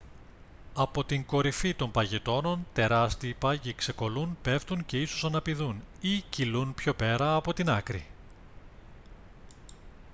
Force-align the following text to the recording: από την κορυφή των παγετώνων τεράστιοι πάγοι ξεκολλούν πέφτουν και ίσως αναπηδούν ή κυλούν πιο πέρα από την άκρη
από 0.73 1.03
την 1.03 1.25
κορυφή 1.25 1.73
των 1.73 1.91
παγετώνων 1.91 2.67
τεράστιοι 2.73 3.33
πάγοι 3.33 3.73
ξεκολλούν 3.73 4.37
πέφτουν 4.41 4.85
και 4.85 5.01
ίσως 5.01 5.23
αναπηδούν 5.25 5.83
ή 5.99 6.21
κυλούν 6.29 6.73
πιο 6.73 6.93
πέρα 6.93 7.35
από 7.35 7.53
την 7.53 7.69
άκρη 7.69 8.05